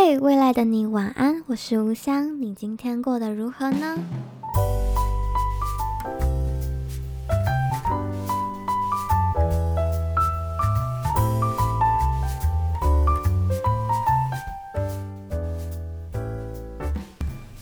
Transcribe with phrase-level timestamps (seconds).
[0.00, 3.98] 嘿未来的你晚安，我是吴香，你今天过得如何呢？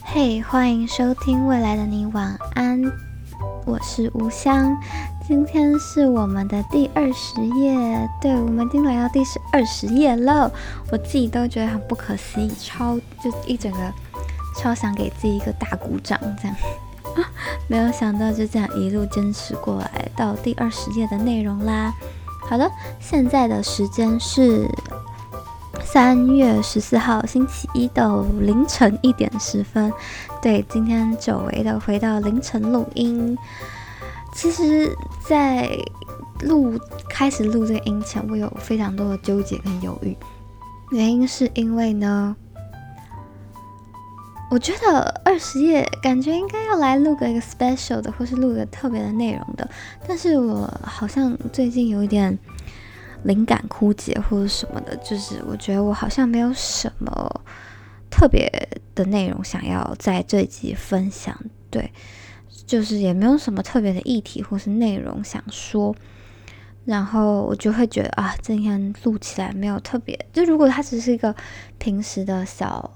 [0.05, 2.83] 嘿欢迎收听未来的你晚安，
[3.65, 4.77] 我是吴香。
[5.27, 10.49] 今天是我们的第二十页，对，我们已经来到第十二十页了，
[10.93, 13.79] 我自己都觉得很不可思议，超就一整个
[14.57, 16.57] 超想给自己一个大鼓掌，这样，
[17.17, 17.27] 啊，
[17.67, 21.93] 没有想到就这样一路坚持过来到第二十页的内容啦。
[22.49, 22.71] 好的，
[23.01, 24.71] 现在的时间是
[25.83, 29.93] 三月十四号星期一的凌晨一点十分，
[30.41, 33.37] 对，今天久违的回到凌晨录音。
[34.37, 34.95] 其实，
[35.27, 35.67] 在
[36.43, 40.15] 录开始录这个音前，我有非常多的纠结跟犹豫。
[40.91, 42.37] 原因是因为呢，
[44.51, 49.67] 我觉得二十页感觉应该要来录个一个 special 的，或是录个特别的内容的。
[50.07, 52.39] 但是我好像最近有一点
[53.23, 57.41] 灵感枯竭或者什么的，就是我觉得我好像没有什么
[58.11, 58.47] 特别
[58.95, 61.35] 的内容想要在这集分享。
[61.71, 61.91] 对。
[62.67, 65.95] 就是也没有什么特别的议题或是内容想说，
[66.85, 70.19] 然后我就会觉得啊，今天录起来没有特别。
[70.33, 71.35] 就如果它只是一个
[71.79, 72.91] 平时的小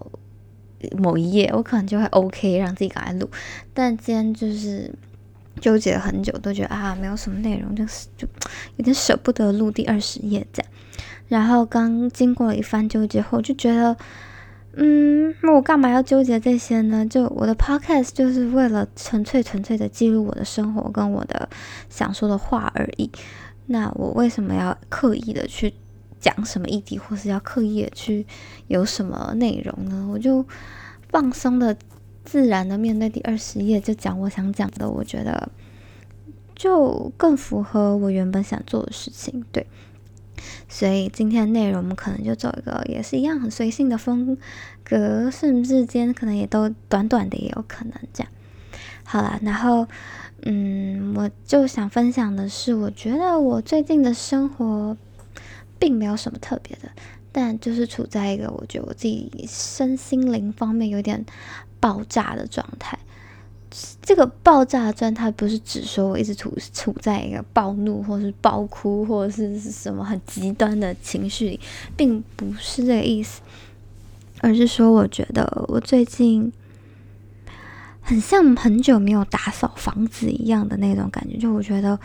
[0.98, 3.30] 某一页，我可能就会 OK 让自己赶快录。
[3.72, 4.92] 但今天就是
[5.60, 8.26] 纠结了很久，都觉得啊，没有什么内容，就是就
[8.76, 10.72] 有点舍不得录第二十页这样。
[11.28, 13.96] 然后刚经过了一番纠结后，就觉得。
[14.74, 17.04] 嗯，那我干嘛要纠结这些呢？
[17.04, 21.48] 就我的 podcast 就是为了纯粹纯粹的记录我的生活跟我的
[21.88, 23.10] 想说的话而已。
[23.66, 25.74] 那我为什么要刻意的去
[26.20, 28.24] 讲什么议题，或是要刻意的去
[28.68, 30.08] 有什么内容呢？
[30.12, 30.44] 我就
[31.08, 31.76] 放松的、
[32.24, 34.88] 自然的面对第二十页，就讲我想讲的。
[34.88, 35.50] 我觉得
[36.54, 39.66] 就更符合我原本想做的事情，对。
[40.68, 44.36] 所以今天的内容我们可能就走一个也是一样很随性的风
[44.84, 48.32] 格，甚至间可能也都短短的也有可能这样。
[49.04, 49.86] 好了，然后
[50.42, 54.96] 嗯，我就想分享的是，我觉得我最近的生活
[55.78, 56.90] 并没有什么特别的，
[57.32, 61.26] 但就是处在一个我觉得我自己身心灵方面有点
[61.80, 62.98] 爆炸的状态。
[64.03, 71.61] 这个爆炸的状态不是指说我一直处处在一个暴怒，或是暴哭，或者是什么很极端的情绪里，
[71.97, 73.43] 并不是这个意思，
[74.41, 76.50] 而是说我觉得我最近
[78.00, 81.97] 很像很久没有打扫房子一样的那种感觉，就我觉得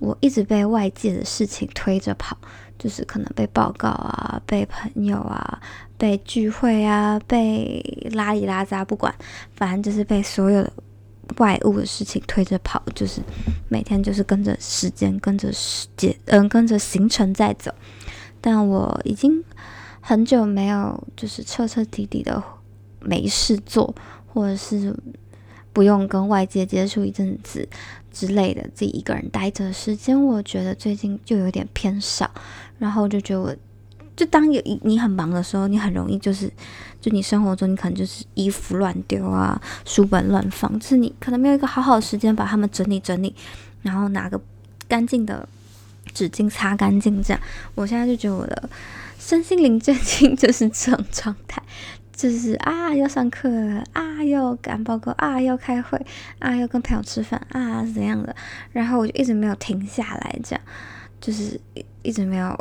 [0.00, 2.36] 我一直被外界的事情推着跑，
[2.76, 5.62] 就是可能被报告啊，被朋友啊，
[5.96, 9.14] 被聚会啊，被拉里拉杂，不管，
[9.54, 10.72] 反正就是被所有的。
[11.38, 13.20] 外物的事情推着跑，就是
[13.68, 17.74] 每天就是跟着时间，跟着时间，嗯，跟着行程在走。
[18.40, 19.42] 但我已经
[20.00, 22.42] 很久没有就是彻彻底底的
[23.00, 23.94] 没事做，
[24.26, 24.94] 或者是
[25.72, 27.68] 不用跟外界接触一阵子
[28.12, 32.30] 之类的，自己一个人待着时间，我觉得最近就有点偏少。
[32.78, 33.56] 然后就觉得我。
[34.16, 36.48] 就当有一你很忙的时候，你很容易就是，
[37.00, 43.34] 就你生活中你可能就是衣服乱丢啊，书本乱放，就是你可能没有一个好好的时间把它们整理整理，
[43.82, 44.40] 然后拿个
[44.86, 45.48] 干净的
[46.12, 47.20] 纸巾擦干净。
[47.22, 47.40] 这样，
[47.74, 48.70] 我现在就觉得我的
[49.18, 51.60] 身心灵最近就是这种状态，
[52.14, 53.50] 就是啊要上课，
[53.94, 56.00] 啊要赶报告，啊要开会，
[56.38, 58.36] 啊要跟朋友吃饭，啊怎样的，
[58.70, 60.64] 然后我就一直没有停下来，这样
[61.20, 62.56] 就是一一直没有。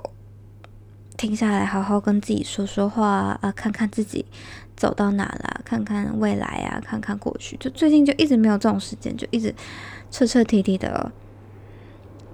[1.15, 4.25] 停下来，好好跟自己说说话啊，看看自己
[4.75, 7.55] 走到哪了，看看未来啊，看看过去。
[7.59, 9.53] 就最近就一直没有这种时间，就一直
[10.11, 11.11] 彻彻底底的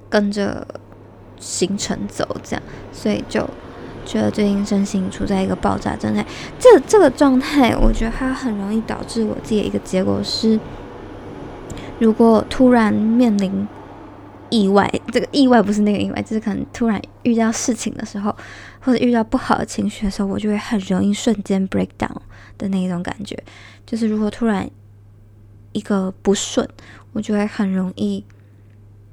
[0.09, 0.65] 跟着
[1.37, 3.47] 行程走，这样，所以就
[4.05, 6.25] 觉得最近身心处在一个爆炸状态。
[6.57, 10.59] 这这个状态，我觉得它很容易导致我自己的一个结果是，
[11.99, 13.67] 如果突然面临。
[14.49, 18.35] 意外，这个意外不是那个意外，就是可能突然遇到事情的时候，
[18.79, 22.15] 或者遇到不好的情绪的时候，我就会很容易瞬间 break down
[22.57, 23.37] 的那一种感觉。
[23.85, 24.69] 就是如果突然
[25.71, 26.67] 一个不顺，
[27.13, 28.23] 我就会很容易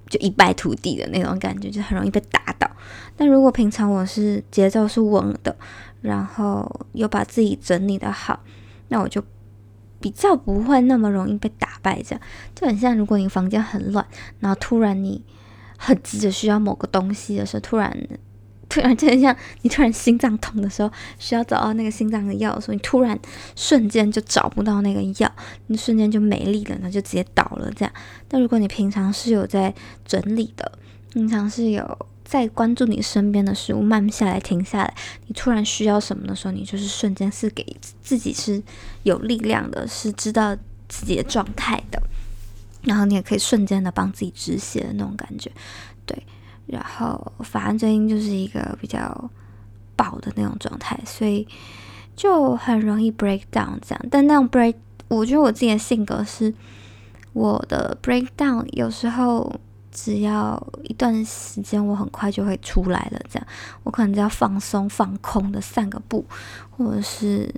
[0.09, 2.71] 就一败涂地的那种感觉，就很容易被打倒。
[3.17, 5.57] 但如果平常我是节奏是稳的，
[6.01, 8.41] 然后又把自己整理得好，
[8.89, 9.23] 那我就。
[10.07, 12.21] 比较不会那么容易被打败，这样
[12.55, 14.07] 就很像如果你房间很乱，
[14.39, 15.21] 然后突然你
[15.77, 17.93] 很急着需要某个东西的时候，突然
[18.71, 20.89] 突然就像你突然心脏痛的时候，
[21.19, 23.19] 需要找到那个心脏的药的时候，你突然
[23.57, 25.29] 瞬间就找不到那个药，
[25.67, 27.93] 你瞬间就没力了，那就直接倒了这样。
[28.29, 29.75] 但如果你平常是有在
[30.05, 30.71] 整理的，
[31.13, 34.95] 平常是有在关注你身边的事物，慢下来停下来，
[35.27, 37.65] 你突然需要什么的时候，你就是瞬间是给
[38.03, 38.61] 自己是
[39.05, 40.57] 有力量的，是知道
[40.89, 42.03] 自己的状态的，
[42.83, 45.51] 然后你也可以瞬间的帮自己止血的那种感觉，
[46.05, 46.21] 对。
[46.67, 49.31] 然后，反正最近就是一个比较
[49.95, 51.47] 爆的那种状态，所以
[52.17, 54.07] 就很容易 break down 这样。
[54.11, 54.75] 但那种 break，
[55.07, 56.53] 我觉得我自己的性格是，
[57.35, 59.61] 我的 break down 有时候
[59.97, 63.21] 只要一段时间，我很快就会出来了。
[63.31, 63.47] 这样，
[63.83, 66.23] 我可能只要放松、放空的散个步，
[66.71, 67.51] 或者是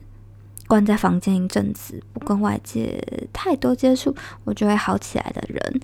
[0.69, 3.03] 关在房间一阵子，不跟外界
[3.33, 4.15] 太多接触，
[4.45, 5.81] 我就会好起来的人。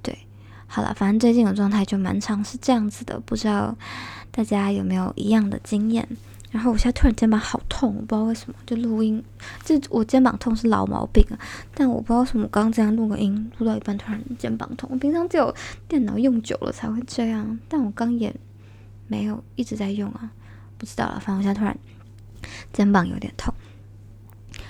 [0.00, 0.18] 对
[0.66, 3.76] 好了，反正最近的状态就蛮长，是这样子的，不知道
[4.30, 6.08] 大家有没有一样的经验？
[6.50, 9.22] 然后我现在突然肩膀好痛，我不知道为什么，就录音，
[9.64, 11.38] 就我肩膀痛是老毛病啊，
[11.74, 14.88] 但我不知道为什么，我刚刚这样录个音，录到一半突然肩膀痛。
[14.92, 15.54] 我平常只有
[15.86, 18.34] 电脑用久了才会这样，但我刚也
[19.06, 20.30] 没有一直在用啊，
[20.78, 21.20] 不知道了。
[21.20, 21.76] 反正我现在突然
[22.72, 23.52] 肩膀有点痛。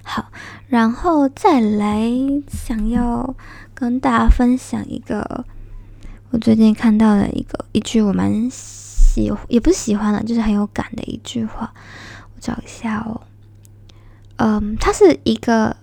[0.02, 0.32] 好，
[0.66, 2.10] 然后再来
[2.48, 3.36] 想要
[3.74, 5.44] 跟大家分享一个。
[6.30, 8.50] 我最近看到了一个一句我蛮
[9.22, 11.72] 喜，也不是喜欢了，就是很有感的一句话。
[12.34, 13.20] 我找一下哦，
[14.36, 15.76] 嗯，它是一个，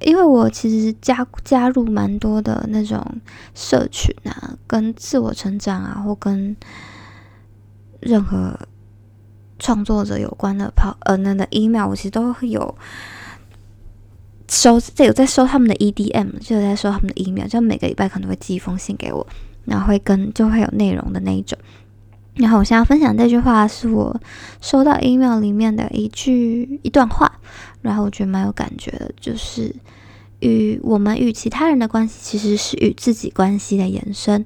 [0.00, 3.04] 因为我其实加加入蛮多的那种
[3.54, 6.56] 社群啊，跟自我成长啊，或跟
[8.00, 8.58] 任何
[9.58, 12.74] 创作者有关的跑呃那的 email，我其实都会有
[14.48, 19.26] 收，这有在收他们的 EDM，就有在收他们的 email，就每个礼拜可能会寄一封信给我。
[19.64, 21.56] 然后会跟就会有内容的那一种，
[22.34, 24.18] 然后我想要分享这句话是我
[24.60, 27.30] 收到 email 里面的一句一段话，
[27.82, 29.74] 然后我觉得蛮有感觉的，就是
[30.40, 34.44] 与我们与其他人的关系其实是与自己关系的延伸，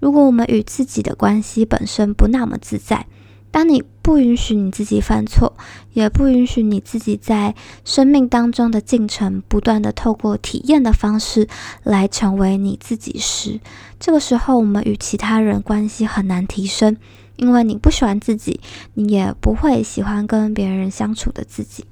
[0.00, 3.06] 如果我们与自己的关系本身不那么自在。
[3.52, 5.56] 当你不允许你自己犯错，
[5.94, 7.54] 也不允许你自己在
[7.86, 11.48] 生命当中的进程不断地透过体验的方式
[11.82, 13.58] 来成为你自己时，
[13.98, 16.98] 这个时候我们与其他人关系很难提升，
[17.36, 18.60] 因为你不喜欢自己，
[18.94, 21.84] 你也不会喜欢跟别人相处的自己。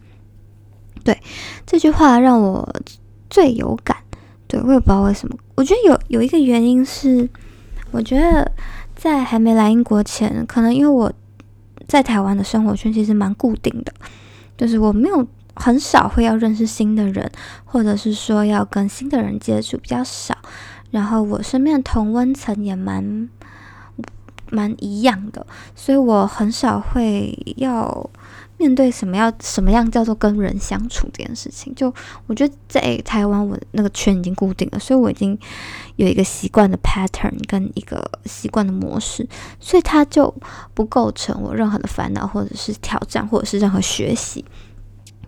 [1.02, 1.18] 对，
[1.66, 2.68] 这句话让我
[3.30, 3.96] 最有感。
[4.46, 7.28] 对，我也不知道为什么，我觉得有有一个原因是，
[7.90, 8.50] 我觉得
[8.94, 11.12] 在还没来英国前，可能因为我。
[11.86, 13.92] 在台湾的生活圈其实蛮固定的，
[14.56, 17.30] 就是我没有很少会要认识新的人，
[17.66, 20.34] 或者是说要跟新的人接触比较少。
[20.90, 23.28] 然后我身边的同温层也蛮
[24.50, 28.10] 蛮一样的，所以我很少会要。
[28.56, 31.92] 面对什么样什么样叫做跟人相处这件事情，就
[32.28, 35.36] 我觉得在台湾我那个圈已经固定了，所以我已经
[35.96, 40.32] 有一个习惯的 pattern 跟一个习惯的模式，所以它就
[40.72, 44.44] 不构成我任何的烦恼或者是挑战或者是任何学习。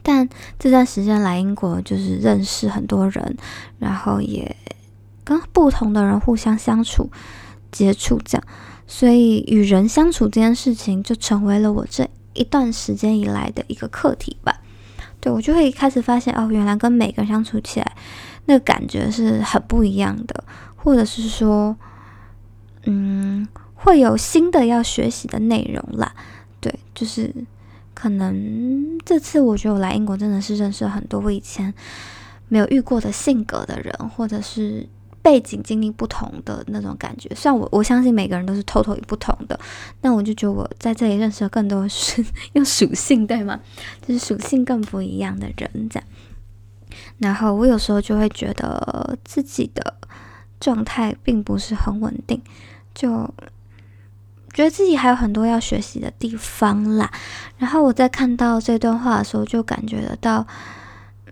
[0.04, 0.26] 但
[0.56, 3.36] 这段时间来英国就是认识很多人，
[3.80, 4.56] 然后也
[5.24, 7.10] 跟不同的人互相相处
[7.72, 8.46] 接触这样，
[8.86, 12.08] 所以与人相处这件事情就成为了我这。
[12.38, 14.54] 一段时间以来的一个课题吧，
[15.20, 17.96] 对，我就会开始发现哦，原来跟每个人相处起来，
[18.44, 20.44] 那个感觉是很不一样的，
[20.76, 21.75] 或者是说，
[22.84, 26.14] 嗯，会有新的要学习的内容啦。
[26.61, 27.32] 对，就是
[27.94, 31.72] 可能这次我觉得我来英国真的是认识了很多我以前
[32.49, 34.87] 没有遇过的性格的人，或者是。
[35.26, 39.59] 背景经历不同的那种感觉，虽然我我相信每个人都是 totally 不同的，
[40.00, 43.59] 但我就觉得我在这里认识了更多是 用属性对吗？
[44.06, 46.09] 就是属性更不一样的人这样。
[47.18, 49.97] 然后我有时候就会觉得自己的
[50.61, 52.40] 状态并不是很稳定，
[52.95, 53.28] 就
[54.54, 57.11] 觉得自己还有很多要学习的地方啦。
[57.59, 60.47] 然后我在看到这段话的时候，就感觉得到。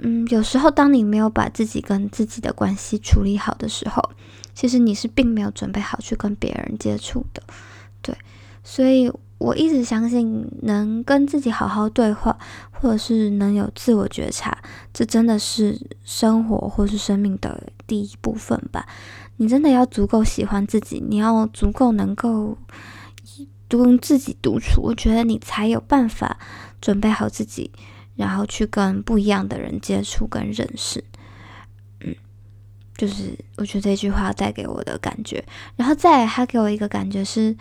[0.03, 4.03] 嗯，有时候当你没有把自己跟自己的关系处理好的时候，
[4.55, 7.43] 其实你是并没有准备好去跟别人接触的，
[8.03, 8.17] 对。
[8.65, 12.37] 所以我一直相信，能跟自己好好对话，
[12.71, 14.57] 或者是能有自我觉察，
[14.93, 18.87] 这真的是生活或是生命的第一部分吧。
[19.37, 22.57] 你真的要足够喜欢自己，你要足够能够
[23.69, 26.39] 跟自己独处，我觉得你才有办法
[26.81, 27.71] 准备好自己。
[28.17, 31.03] 然后去跟不一样的人接触跟认识，
[32.01, 32.15] 嗯，
[32.97, 35.45] 就是我觉得这句话带给我的感觉。
[35.77, 37.57] 然后再来他给我一个感觉是，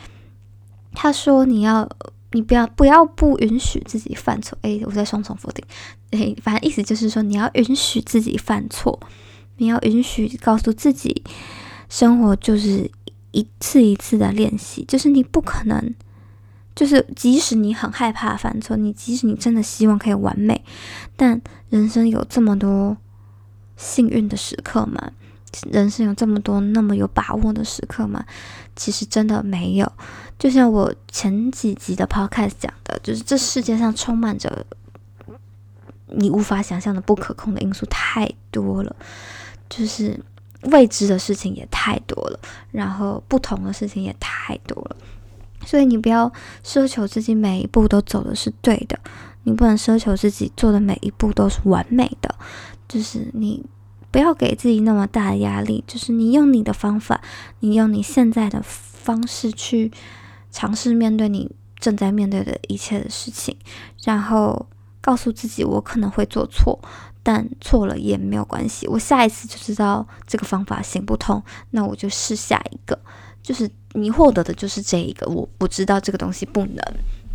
[0.94, 1.90] 他说你要
[2.34, 4.58] 你不要不要不允许自己犯错。
[4.62, 5.66] 诶，我在双重否定。
[6.12, 9.00] 诶，反正意思就是说，你要允许自己犯错，
[9.58, 11.24] 你要允许告诉自己，
[11.90, 12.90] 生活就是
[13.32, 15.96] 一次一次的练习，就是你不可能。
[16.76, 20.64] 就是，即使你很害怕犯错，你即使你真的希望可以完美，
[21.16, 21.40] 但
[21.70, 22.98] 人生有这么多
[23.78, 25.12] 幸运的时刻吗？
[25.72, 28.26] 人生有这么多那么有把握的时刻吗？
[28.76, 29.92] 其实真的没有。
[30.40, 34.66] 就像我前几集的 podcast 讲的，就是这世界上充满着
[36.08, 38.96] 你无法想象的不可控的因素太多了，
[39.70, 40.20] 就是
[40.64, 42.40] 未知的事情也太多了，
[42.72, 44.96] 然后不同的事情也太多了。
[45.66, 46.32] 所以你不要
[46.64, 49.00] 奢求自己每一步都走的是对的，
[49.44, 52.36] 你不能奢求自己做的每一步都是完美的，
[52.88, 53.66] 就是你
[54.12, 57.22] 不要给自己那么大的压力，就是你用你的方法，
[57.60, 59.92] 你用你现在的方式去
[60.52, 63.58] 尝试面对你正在面对的一切的事情，
[64.04, 64.68] 然后
[65.02, 66.80] 告诉自己我可能会做错，
[67.24, 72.98] 但错了也没有关系，我下一次就知道这个方法行不通，那我就试下一个。
[73.42, 76.78] 就是你获得的就是这一个，我不知道这个东西不能，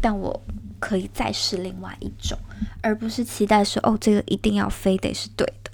[0.00, 0.42] 但我
[0.78, 2.36] 可以再试另外一种，
[2.82, 5.70] 而不是期待说哦，这个一定要非得是对的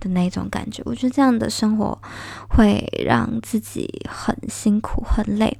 [0.00, 0.82] 的那种感觉。
[0.84, 1.96] 我觉得这样的生活
[2.48, 5.56] 会让自己很辛苦、很累，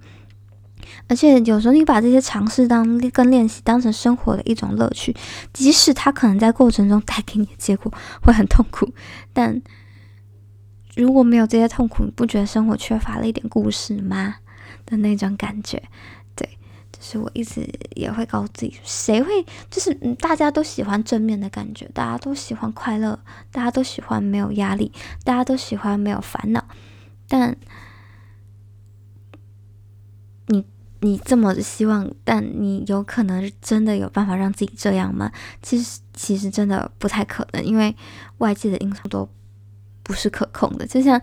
[1.09, 5.15] 而且有时候你把这些尝试当跟练习当成生活的一种乐趣，
[5.53, 8.93] 即使它可能在过程中带给你的结果会很痛苦，
[9.33, 9.63] 但。
[10.97, 14.37] 如果没有这些痛苦，你不觉得生活缺乏了一点故事吗？
[14.87, 15.83] 的那种感觉，
[16.35, 16.49] 对，
[16.93, 23.19] 就是我一直也会告诉自己，谁会就是，大家都喜欢正面的感觉，大家都喜欢快乐，
[23.51, 24.93] 大家都喜欢没有压力，
[25.25, 26.65] 大家都喜欢没有烦恼。
[27.29, 27.57] 但
[30.49, 30.65] 你
[31.01, 35.33] 你这么希望，但你有可能真的有办法让自己这样吗？
[35.63, 37.95] 其实其实真的不太可能，因为
[38.39, 39.29] 外界的因素都。
[40.07, 41.19] 不是可控的，就像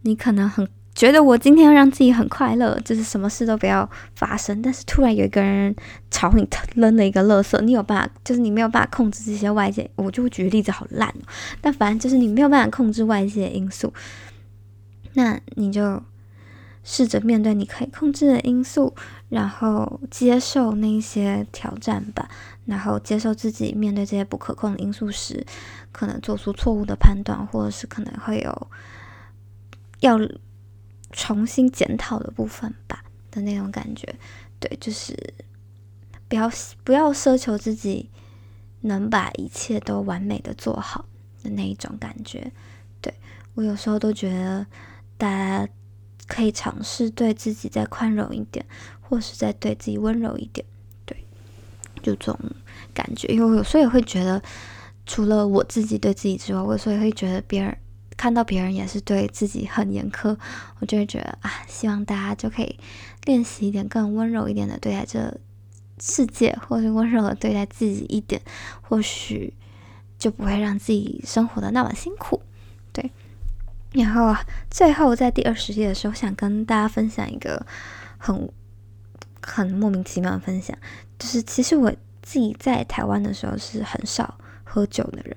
[0.00, 5.74] 你可能很觉得我今天要让自己很快乐，就是什么事都不要发生，但是突然有一个人
[6.10, 9.90] 朝你扔了一个垃圾，你有办法，就是你没有办法控制这些外界。
[9.96, 11.12] 我就举例子，好烂，
[11.60, 13.92] 但反正就是你没有办法控制外界的因素，
[15.14, 16.02] 那你就
[16.84, 18.94] 试着面对你可以控制的因素，
[19.30, 22.28] 然后接受那些挑战吧，
[22.66, 25.46] 然后接受自己面对这些不可控的因素时，
[25.90, 28.68] 可能做出错误的判断，或者是可能会有
[30.00, 30.18] 要
[31.12, 34.12] 重新检讨的部分吧的那种感觉。
[34.58, 35.16] 对，就是
[36.28, 36.50] 不要
[36.82, 38.10] 不要奢求自己
[38.80, 41.04] 能把一切都完美的做好
[41.44, 42.50] 的那一种感觉。
[43.00, 43.14] 对，
[43.54, 44.66] 我有时候都觉得
[45.16, 45.68] 大家
[46.26, 48.64] 可以尝试对自己再宽容一点，
[49.00, 50.66] 或是再对自己温柔一点。
[51.04, 51.24] 对，
[52.02, 52.38] 就这种
[52.92, 54.42] 感觉，因为我有时候也会觉得。
[55.04, 57.76] 除了我自己对自己之外，我所以会觉得别人
[58.16, 60.36] 看到别人也是对自己很严苛，
[60.80, 62.78] 我就会觉得啊，希望大家就可以
[63.24, 65.38] 练习一点更温柔一点的对待这
[66.00, 68.40] 世界，或者温柔的对待自己一点，
[68.80, 69.54] 或许
[70.18, 72.42] 就不会让自己生活的那么辛苦。
[72.92, 73.10] 对，
[73.92, 74.34] 然后
[74.70, 77.66] 最后在第二十页的时候，想跟大家分享一个
[78.18, 78.50] 很
[79.40, 80.76] 很莫名其妙的分享，
[81.18, 81.90] 就是其实我
[82.22, 84.38] 自己在台湾的时候是很少。
[84.64, 85.36] 喝酒的人，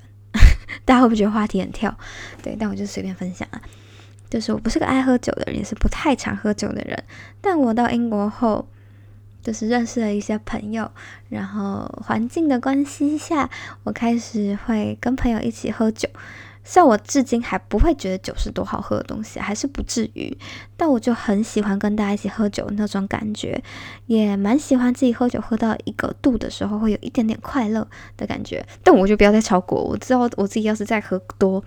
[0.84, 1.96] 大家会不会觉得话题很跳？
[2.41, 3.62] 对，但我就随便分享啊。
[4.29, 7.01] 就是我不是个爱喝酒的人，也是不太常喝酒的人。
[7.39, 8.67] 但我到英国后，
[9.41, 10.91] 就是认识了一些朋友，
[11.29, 13.50] 然后环境的关系下，
[13.84, 16.10] 我开始会跟朋友一起喝酒。
[16.66, 20.36] 像我至今还不会觉得酒是多好喝的东西，还是不至于。
[20.76, 23.64] 但我就很喜欢跟大家一起喝酒那种感觉，
[24.08, 28.66] 也蛮喜欢自己喝酒喝到一个度的时候会有一点点快乐的感觉。
[28.84, 31.64] 但我就不要再超过，我知道我自己要是再喝多，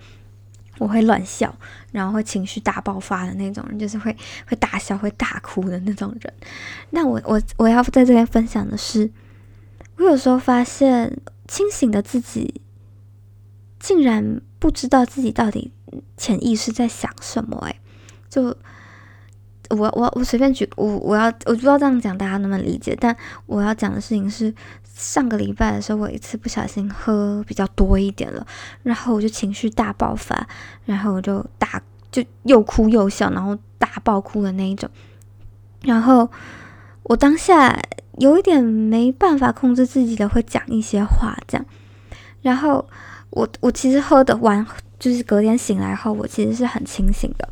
[0.79, 1.57] 我会乱笑，
[1.93, 4.13] 然后会情绪大爆发的那种人，就是会
[4.47, 6.33] 会大笑会大哭的那种人。
[6.89, 9.09] 那我我我要在这边分享的是，
[9.95, 12.61] 我有时候发现清醒的自己
[13.79, 14.41] 竟然。
[14.59, 15.71] 不知道自己到底
[16.17, 17.79] 潜意识在想什么，哎，
[18.29, 18.43] 就
[19.69, 28.45] 我我我随便举我我要我不知道这样讲大家能不能理解，但我要讲的事情是上个礼拜的时候，我一次不小心喝比较多一点了，
[28.83, 30.47] 然后我就情绪大爆发，
[30.85, 34.89] 然后我就大就又哭又笑，然后大爆哭的那一种，
[35.83, 36.29] 然后
[37.03, 37.79] 我当下
[38.17, 41.65] 有一点没办法控制自己的，会讲一些话这样，
[42.41, 42.89] 然后。
[43.31, 44.65] 我我其实喝的完，
[44.99, 47.47] 就是隔天醒来后，我其实是很清醒的。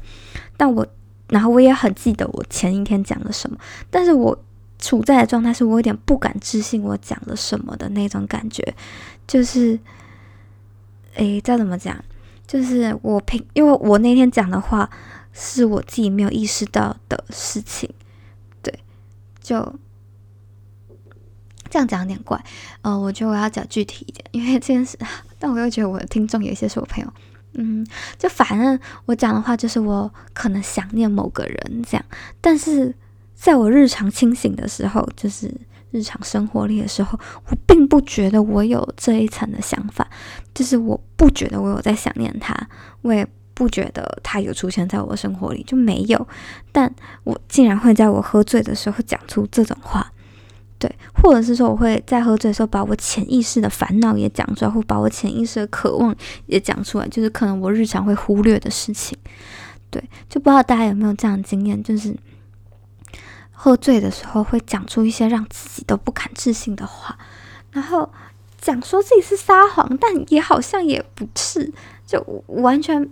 [0.56, 0.86] 但我，
[1.30, 3.58] 然后我也很记得我前一天讲了什么。
[3.90, 4.38] 但是我
[4.80, 8.76] 处在的状态是我有点不敢置信我讲了什么的那种感觉，
[9.28, 9.80] 就是，
[11.16, 11.96] 诶，这怎么讲？
[12.46, 14.90] 就是我平，因为我那天讲的话
[15.34, 17.90] 是我自己没有意识到的事情，
[18.62, 18.74] 对，
[19.42, 19.76] 就
[21.70, 22.42] 这样讲有点怪。
[22.82, 24.98] 呃，我觉得我要讲具体一点，因为这件事，
[25.40, 27.14] 但我又觉得我的听众有一些是我朋友，
[27.54, 27.86] 嗯，
[28.18, 32.06] 就反正我讲的话就是我可能想念某个人这样，
[32.42, 32.96] 但是。
[33.40, 35.54] 在我日常清醒的时候，就是
[35.92, 40.10] 日常生活里的时候，我并不觉得我有这一层的想法，
[40.56, 42.56] 就是我不觉得我有在想念他，
[43.04, 46.28] 我也不觉得他有出现在我生活里，就没有。
[46.72, 46.92] 但
[47.26, 50.12] 我竟然会在我喝醉的时候讲出这种话，
[50.80, 56.16] 对，或者是说我会在喝醉的时候把我潜意识的烦恼也讲出来，或把我潜意识的渴望
[56.46, 59.18] 也讲出来，就是可能我日常会忽略的事情，
[59.90, 62.16] 对，就不知道大家有没有这样的经验，就是。
[63.60, 67.18] 喝醉的时候会讲出一些让自己都不敢置信的话，
[67.72, 68.08] 然后
[68.62, 71.74] 讲说自己是撒谎，但也好像也不是，
[72.06, 73.10] 就完全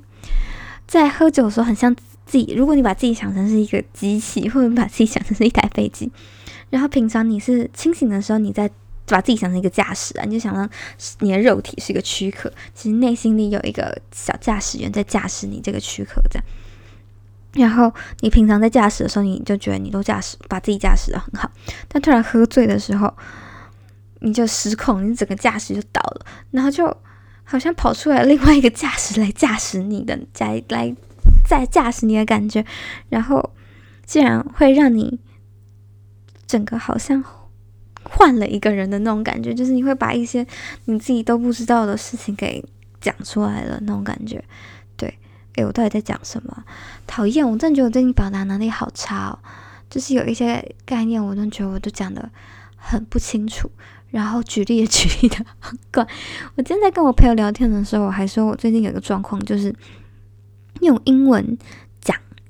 [0.85, 1.93] 在喝酒的时候很像
[2.27, 2.53] 自己。
[2.55, 6.11] 如果你把自己想成是一个机器，或者把自己想成是一台飞机，
[6.69, 8.69] 然后平常你是清醒的时候，你在
[9.07, 10.69] 把自己想成一个驾驶啊，你就想让
[11.19, 16.45] 你的肉体是一个躯壳，其实内心里有一个小驾驶员在驾驶你这个躯壳，这样。
[17.53, 21.49] 然后你平常在驾驶的时候，你就觉得你都驾驶，把自己驾驶的很好。
[21.87, 23.13] 但突然喝醉的时候，
[24.19, 26.85] 你就失控，你整个驾驶就倒了，然后就
[27.43, 30.93] 好像跑出来另外一个驾驶来驾驶你的，再来
[31.47, 32.65] 再驾驶你的感觉，
[33.07, 33.51] 然后
[34.05, 35.19] 竟然会让你
[36.47, 37.23] 整个好像
[38.03, 40.45] 换了一个人的那种感觉，就是你会把一些
[40.85, 42.63] 你自己都不知道的事情给
[43.01, 44.43] 讲出来了那种感觉。
[44.95, 45.17] 对
[45.55, 46.63] 诶，我到底在讲什么？
[47.07, 47.47] 讨厌！
[47.49, 49.39] 我真的觉得我最近表达能力好差哦，
[49.89, 52.29] 就是有一些概念，我都觉得我都讲得
[52.75, 53.69] 很不清楚，
[54.11, 56.05] 然后举例也举例的很怪。
[56.55, 59.73] 我今天在跟我朋友聊天的时候，我还说我最近有个状况，就是
[60.81, 61.57] 用英文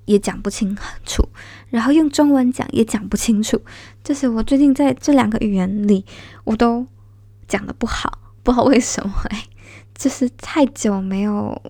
[0.05, 1.27] 也讲不清楚，
[1.69, 3.61] 然后用中文讲也讲不清楚。
[4.03, 6.05] 就是我最近在这两个语言里，
[6.43, 6.87] 我都
[7.47, 9.13] 讲得不好，不知道为什么。
[9.29, 9.45] 哎，
[9.95, 11.61] 就是太久没有。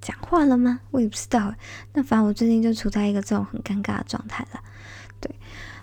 [0.00, 0.80] 讲话了吗？
[0.92, 1.54] 我也不知道。
[1.92, 4.60] 那反正我最近就处在一个这种很尴尬的状态了。
[5.20, 5.30] 对，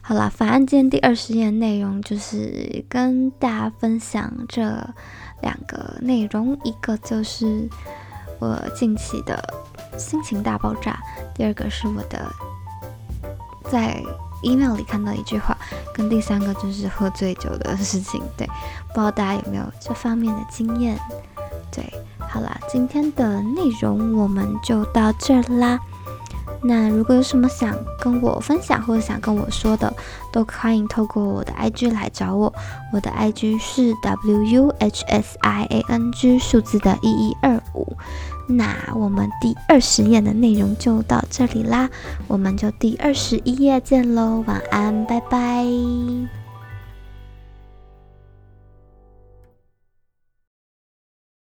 [0.01, 4.63] 好了，反正今天第二十页内容就是跟大家分享这
[5.43, 7.69] 两个内容，一个就是
[8.39, 9.41] 我近期的
[9.97, 10.99] 心情大爆炸，
[11.35, 12.25] 第二个是我的
[13.69, 14.01] 在
[14.43, 15.57] email 里看到一句话，
[15.93, 18.21] 跟第三个就是喝醉酒的事情。
[18.37, 18.47] 对，
[18.89, 20.99] 不知道大家有没有这方面的经验？
[21.71, 21.83] 对。
[22.29, 25.79] 好啦，今天的内容我们就到这儿啦。
[26.63, 29.93] 那如果有什么想跟我分享或者想跟我说的，
[30.31, 32.53] 都欢迎透过我的 IG 来找我。
[32.91, 35.19] 我的 IG 是 WUHSIANG
[36.39, 37.95] 数字的一一二五。
[38.47, 41.89] 那我们第二十页的内容就到这里啦，
[42.27, 45.65] 我们就第二十一页见喽，晚安，拜拜。